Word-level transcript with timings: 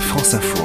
France 0.00 0.34
Info. 0.34 0.64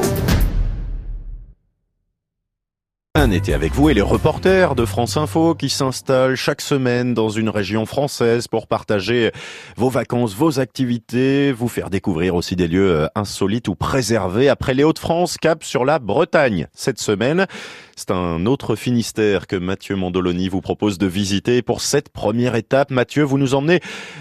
Un 3.16 3.32
été 3.32 3.54
avec 3.54 3.74
vous 3.74 3.90
et 3.90 3.94
les 3.94 4.02
reporters 4.02 4.76
de 4.76 4.86
France 4.86 5.18
Info 5.18 5.56
qui 5.56 5.70
s'installent 5.70 6.36
chaque 6.36 6.62
semaine 6.62 7.14
dans 7.14 7.30
une 7.30 7.50
région 7.50 7.86
française 7.86 8.48
pour 8.48 8.68
partager 8.68 9.32
vos 9.76 9.90
vacances, 9.90 10.36
vos 10.36 10.60
activités, 10.60 11.52
vous 11.52 11.68
faire 11.68 11.90
découvrir 11.90 12.36
aussi 12.36 12.56
des 12.56 12.68
lieux 12.68 12.92
euh, 12.92 13.08
insolites 13.16 13.68
ou 13.68 13.76
préservés. 13.76 14.50
Après 14.50 14.74
les 14.74 14.84
Hauts-de-France, 14.84 15.38
cap 15.38 15.64
sur 15.64 15.84
la 15.84 16.00
Bretagne. 16.00 16.68
Cette 16.74 17.00
semaine, 17.00 17.48
c'est 17.96 18.12
un 18.12 18.46
autre 18.46 18.76
Finistère 18.76 19.48
que 19.48 19.56
Mathieu 19.56 19.96
Mandoloni 19.96 20.48
vous 20.48 20.62
propose 20.62 20.98
de 20.98 21.08
visiter. 21.08 21.62
Pour 21.62 21.82
cette 21.82 22.10
première 22.10 22.56
étape, 22.56 22.92
Mathieu, 22.92 23.24
vous 23.24 23.38
nous 23.38 23.56
emmenez 23.56 23.80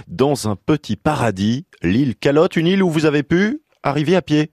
dans 0.09 0.49
un 0.49 0.57
petit 0.57 0.97
paradis, 0.97 1.67
l'île 1.83 2.17
Calotte, 2.17 2.57
une 2.57 2.67
île 2.67 2.83
où 2.83 2.91
vous 2.91 3.05
avez 3.05 3.23
pu 3.23 3.61
arriver 3.83 4.17
à 4.17 4.23
pied. 4.23 4.53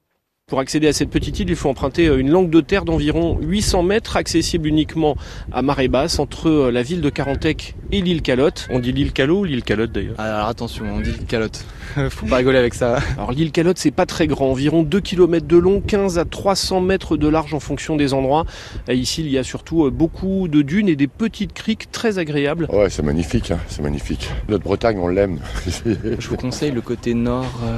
Pour 0.49 0.61
accéder 0.61 0.87
à 0.87 0.93
cette 0.93 1.09
petite 1.09 1.41
île, 1.41 1.49
il 1.49 1.57
faut 1.57 1.67
emprunter 1.67 2.07
euh, 2.07 2.19
une 2.19 2.29
langue 2.29 2.49
de 2.49 2.61
terre 2.61 2.85
d'environ 2.85 3.37
800 3.41 3.83
mètres, 3.83 4.15
accessible 4.15 4.69
uniquement 4.69 5.17
à 5.51 5.61
marée 5.61 5.89
basse, 5.89 6.19
entre 6.19 6.47
euh, 6.47 6.71
la 6.71 6.83
ville 6.83 7.01
de 7.01 7.09
Carantec 7.09 7.75
et 7.91 7.99
l'île 7.99 8.21
Calotte. 8.21 8.65
On 8.71 8.79
dit 8.79 8.93
l'île 8.93 9.11
Calot 9.11 9.39
ou 9.39 9.43
l'île 9.43 9.63
Calotte 9.63 9.91
d'ailleurs 9.91 10.17
Alors 10.17 10.47
attention, 10.47 10.85
on 10.85 11.01
dit 11.01 11.11
calotte. 11.27 11.65
Faut 12.09 12.27
pas 12.27 12.37
rigoler 12.37 12.59
avec 12.59 12.75
ça. 12.75 12.99
Alors 13.17 13.33
l'île 13.33 13.51
Calotte, 13.51 13.77
c'est 13.77 13.91
pas 13.91 14.05
très 14.05 14.25
grand, 14.25 14.51
environ 14.51 14.83
2 14.83 15.01
km 15.01 15.45
de 15.45 15.57
long, 15.57 15.81
15 15.81 16.17
à 16.17 16.23
300 16.23 16.79
mètres 16.79 17.17
de 17.17 17.27
large 17.27 17.53
en 17.53 17.59
fonction 17.59 17.97
des 17.97 18.13
endroits. 18.13 18.45
Et 18.87 18.95
ici, 18.95 19.23
il 19.25 19.29
y 19.29 19.37
a 19.37 19.43
surtout 19.43 19.85
euh, 19.85 19.89
beaucoup 19.89 20.47
de 20.47 20.61
dunes 20.61 20.87
et 20.87 20.95
des 20.95 21.07
petites 21.07 21.51
criques 21.51 21.91
très 21.91 22.19
agréables. 22.19 22.67
Ouais, 22.71 22.89
c'est 22.89 23.03
magnifique, 23.03 23.51
hein, 23.51 23.59
c'est 23.67 23.81
magnifique. 23.81 24.29
Notre 24.47 24.63
Bretagne, 24.63 24.97
on 24.97 25.09
l'aime. 25.09 25.39
Je 25.85 26.27
vous 26.29 26.37
conseille 26.37 26.71
le 26.71 26.79
côté 26.79 27.13
nord, 27.13 27.51
euh, 27.65 27.77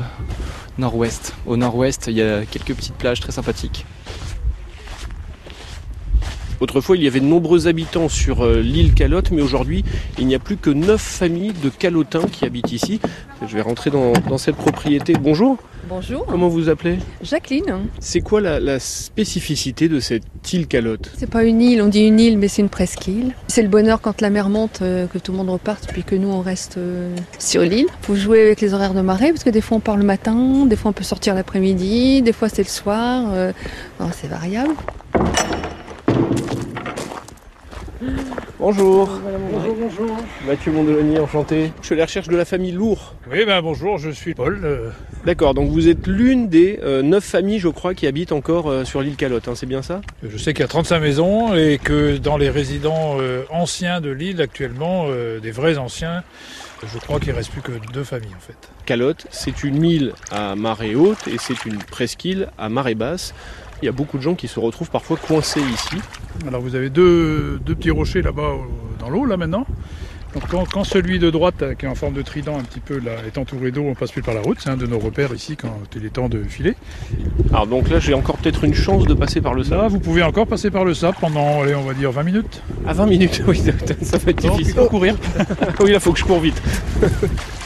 Au 1.45 1.57
nord-ouest, 1.57 2.07
il 2.07 2.13
y 2.13 2.21
a 2.21 2.45
quelques 2.45 2.73
petites 2.73 2.95
plages 2.95 3.19
très 3.19 3.31
sympathiques. 3.31 3.85
Autrefois, 6.59 6.97
il 6.97 7.03
y 7.03 7.07
avait 7.07 7.19
de 7.21 7.25
nombreux 7.25 7.67
habitants 7.67 8.09
sur 8.09 8.43
euh, 8.45 8.59
l'île 8.61 8.93
Calotte, 8.93 9.31
mais 9.31 9.41
aujourd'hui, 9.41 9.83
il 10.17 10.27
n'y 10.27 10.35
a 10.35 10.39
plus 10.39 10.57
que 10.57 10.69
9 10.69 10.99
familles 10.99 11.53
de 11.63 11.69
calotins 11.69 12.25
qui 12.31 12.45
habitent 12.45 12.71
ici. 12.71 12.99
Je 13.47 13.55
vais 13.55 13.61
rentrer 13.61 13.89
dans, 13.89 14.11
dans 14.27 14.37
cette 14.37 14.55
propriété. 14.57 15.13
Bonjour, 15.13 15.57
Bonjour, 15.87 16.25
comment 16.25 16.49
vous 16.49 16.67
appelez? 16.69 16.97
Jacqueline. 17.23 17.87
C'est 17.99 18.19
quoi 18.21 18.41
la, 18.41 18.59
la 18.59 18.79
spécificité 18.79 19.87
de 19.87 19.99
cette 19.99 20.23
île 20.53 20.67
Calotte? 20.67 21.11
C'est 21.17 21.29
pas 21.29 21.43
une 21.43 21.61
île, 21.61 21.81
on 21.81 21.87
dit 21.87 22.01
une 22.05 22.19
île, 22.19 22.37
mais 22.37 22.47
c'est 22.49 22.61
une 22.61 22.69
presqu'île. 22.69 23.33
C'est 23.47 23.63
le 23.63 23.69
bonheur 23.69 24.01
quand 24.01 24.19
la 24.21 24.29
mer 24.29 24.49
monte, 24.49 24.81
euh, 24.81 25.07
que 25.07 25.17
tout 25.17 25.31
le 25.31 25.37
monde 25.37 25.49
reparte, 25.49 25.87
puis 25.91 26.03
que 26.03 26.15
nous 26.15 26.29
on 26.29 26.41
reste 26.41 26.77
euh, 26.77 27.15
sur 27.39 27.61
l'île. 27.61 27.87
Faut 28.01 28.15
jouer 28.15 28.41
avec 28.41 28.61
les 28.61 28.73
horaires 28.73 28.93
de 28.93 29.01
marée, 29.01 29.29
parce 29.31 29.43
que 29.43 29.49
des 29.49 29.61
fois 29.61 29.77
on 29.77 29.81
part 29.81 29.97
le 29.97 30.03
matin, 30.03 30.65
des 30.67 30.75
fois 30.75 30.89
on 30.91 30.93
peut 30.93 31.03
sortir 31.03 31.33
l'après-midi, 31.33 32.21
des 32.21 32.33
fois 32.33 32.49
c'est 32.49 32.63
le 32.63 32.67
soir. 32.69 33.31
euh, 33.33 33.51
c'est 34.13 34.27
variable. 34.27 34.73
Bonjour. 38.59 39.09
Bonjour, 39.51 39.75
bonjour. 39.75 40.17
Mathieu 40.47 40.71
Mondoloni, 40.71 41.19
enchanté. 41.19 41.71
Je 41.81 41.85
suis 41.87 41.95
à 41.95 41.97
la 41.97 42.05
recherche 42.05 42.27
de 42.29 42.35
la 42.37 42.45
famille 42.45 42.71
Lourd. 42.71 43.13
Oui, 43.29 43.45
ben 43.45 43.61
bonjour, 43.61 43.97
je 43.97 44.09
suis 44.09 44.33
Paul. 44.33 44.61
euh, 44.63 44.89
D'accord, 45.25 45.53
donc 45.53 45.69
vous 45.69 45.89
êtes 45.89 46.07
l'une 46.07 46.47
des 46.47 46.79
euh, 46.81 47.01
neuf 47.01 47.25
familles, 47.25 47.59
je 47.59 47.67
crois, 47.67 47.93
qui 47.93 48.07
habitent 48.07 48.31
encore 48.31 48.69
euh, 48.69 48.85
sur 48.85 49.01
l'île 49.01 49.17
Calotte, 49.17 49.49
hein, 49.49 49.53
c'est 49.55 49.65
bien 49.65 49.81
ça? 49.81 49.99
Je 50.23 50.37
sais 50.37 50.53
qu'il 50.53 50.61
y 50.61 50.65
a 50.65 50.69
35 50.69 50.99
maisons 51.01 51.53
et 51.55 51.77
que 51.77 52.15
dans 52.17 52.37
les 52.37 52.49
résidents 52.49 53.17
euh, 53.19 53.43
anciens 53.49 53.99
de 53.99 54.09
l'île 54.11 54.41
actuellement, 54.41 55.05
euh, 55.09 55.39
des 55.41 55.51
vrais 55.51 55.77
anciens, 55.77 56.23
je 56.85 56.97
crois 56.99 57.19
qu'il 57.19 57.31
reste 57.33 57.51
plus 57.51 57.61
que 57.61 57.73
deux 57.91 58.05
familles 58.05 58.33
en 58.37 58.41
fait. 58.41 58.55
Calotte, 58.85 59.27
c'est 59.29 59.63
une 59.65 59.83
île 59.83 60.13
à 60.31 60.55
marée 60.55 60.95
haute 60.95 61.27
et 61.27 61.37
c'est 61.37 61.65
une 61.65 61.77
presqu'île 61.79 62.47
à 62.57 62.69
marée 62.69 62.95
basse. 62.95 63.33
Il 63.81 63.85
y 63.85 63.89
a 63.89 63.91
beaucoup 63.93 64.17
de 64.17 64.23
gens 64.23 64.35
qui 64.35 64.47
se 64.47 64.59
retrouvent 64.59 64.89
parfois 64.89 65.17
coincés 65.17 65.61
ici. 65.61 65.95
Alors 66.47 66.61
vous 66.61 66.75
avez 66.75 66.89
deux, 66.89 67.59
deux 67.65 67.75
petits 67.75 67.91
rochers 67.91 68.21
là-bas 68.21 68.41
au- 68.53 68.99
dans 68.99 69.09
l'eau 69.09 69.25
là 69.25 69.37
maintenant. 69.37 69.65
Donc 70.35 70.43
quand, 70.47 70.63
quand 70.71 70.83
celui 70.83 71.17
de 71.17 71.31
droite, 71.31 71.55
euh, 71.63 71.73
qui 71.73 71.85
est 71.85 71.89
en 71.89 71.95
forme 71.95 72.13
de 72.13 72.21
trident 72.21 72.55
un 72.59 72.61
petit 72.61 72.81
peu 72.81 72.99
là, 72.99 73.13
est 73.25 73.37
entouré 73.39 73.71
d'eau, 73.71 73.81
on 73.87 73.95
passe 73.95 74.11
plus 74.11 74.21
par 74.21 74.35
la 74.35 74.41
route. 74.41 74.57
C'est 74.59 74.69
un 74.69 74.77
de 74.77 74.85
nos 74.85 74.99
repères 74.99 75.33
ici 75.33 75.55
quand 75.57 75.75
il 75.95 76.05
est 76.05 76.09
temps 76.11 76.29
de 76.29 76.43
filer. 76.43 76.75
Alors 77.51 77.65
donc 77.65 77.89
là, 77.89 77.99
j'ai 77.99 78.13
encore 78.13 78.37
peut-être 78.37 78.63
une 78.63 78.75
chance 78.75 79.05
de 79.05 79.15
passer 79.15 79.41
par 79.41 79.55
le 79.55 79.63
Là, 79.63 79.69
sable. 79.69 79.87
vous 79.87 79.99
pouvez 79.99 80.21
encore 80.21 80.45
passer 80.45 80.69
par 80.69 80.85
le 80.85 80.93
sable 80.93 81.17
pendant, 81.19 81.61
allez, 81.63 81.73
on 81.73 81.81
va 81.83 81.95
dire 81.95 82.11
20 82.11 82.21
minutes. 82.23 82.61
À 82.85 82.93
20 82.93 83.07
minutes, 83.07 83.41
oui, 83.47 83.57
ça 84.03 84.17
va 84.19 84.29
être 84.31 84.37
difficile. 84.41 84.67
il 84.67 84.73
faut 84.75 84.85
courir. 84.87 85.15
oui, 85.79 85.91
là, 85.93 85.99
faut 85.99 86.11
que 86.13 86.19
je 86.19 86.25
cours 86.25 86.39
vite. 86.41 86.61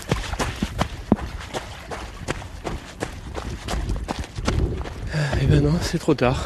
Eh 5.43 5.45
ben 5.45 5.61
non, 5.61 5.73
c'est 5.81 5.97
trop 5.99 6.13
tard. 6.13 6.45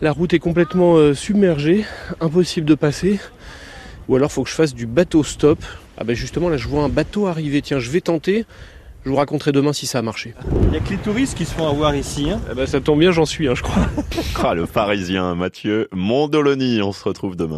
La 0.00 0.10
route 0.10 0.34
est 0.34 0.40
complètement 0.40 0.96
euh, 0.96 1.14
submergée, 1.14 1.84
impossible 2.20 2.66
de 2.66 2.74
passer. 2.74 3.20
Ou 4.08 4.16
alors 4.16 4.32
faut 4.32 4.42
que 4.42 4.50
je 4.50 4.54
fasse 4.54 4.74
du 4.74 4.86
bateau 4.86 5.22
stop. 5.22 5.60
Ah 5.96 6.02
ben 6.02 6.16
justement 6.16 6.48
là 6.48 6.56
je 6.56 6.66
vois 6.66 6.82
un 6.82 6.88
bateau 6.88 7.28
arriver, 7.28 7.62
tiens 7.62 7.78
je 7.78 7.88
vais 7.90 8.00
tenter. 8.00 8.46
Je 9.04 9.10
vous 9.10 9.16
raconterai 9.16 9.52
demain 9.52 9.72
si 9.72 9.86
ça 9.86 10.00
a 10.00 10.02
marché. 10.02 10.34
Il 10.64 10.70
n'y 10.70 10.76
a 10.76 10.80
que 10.80 10.90
les 10.90 10.96
touristes 10.96 11.38
qui 11.38 11.44
se 11.44 11.54
font 11.54 11.68
avoir 11.68 11.94
ici. 11.94 12.30
Hein. 12.30 12.40
Eh 12.50 12.54
ben 12.56 12.66
ça 12.66 12.80
tombe 12.80 12.98
bien, 12.98 13.12
j'en 13.12 13.26
suis, 13.26 13.46
hein, 13.46 13.54
je 13.54 13.62
crois. 13.62 13.86
Ah, 14.42 14.54
le 14.54 14.66
parisien 14.66 15.36
Mathieu 15.36 15.88
Mondoloni. 15.92 16.82
On 16.82 16.92
se 16.92 17.04
retrouve 17.04 17.36
demain. 17.36 17.56